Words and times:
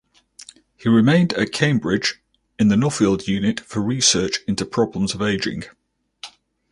He 0.77 0.89
remained 0.89 1.33
at 1.33 1.51
Cambridge 1.51 2.23
in 2.57 2.69
the 2.69 2.75
Nuffield 2.75 3.27
Unit 3.27 3.59
for 3.59 3.81
Research 3.83 4.39
into 4.47 4.65
Problems 4.65 5.13
of 5.13 5.21
Ageing. 5.21 5.65